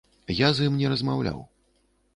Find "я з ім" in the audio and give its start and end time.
0.37-0.79